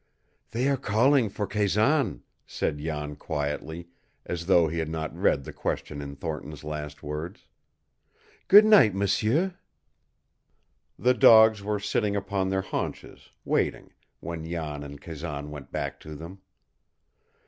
[0.49, 3.89] "They are calling for Kazan," said Jan quietly,
[4.25, 7.45] as though he had not read the question in Thornton's last words.
[8.47, 9.59] "Good night, m'sieur!"
[10.97, 16.15] The dogs were sitting upon their haunches, waiting, when Jan and Kazan went back to
[16.15, 16.41] them.